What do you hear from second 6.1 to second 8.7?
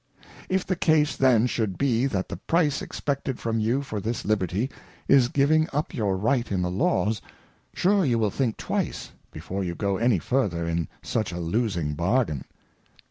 Right in the Laws, surejou will think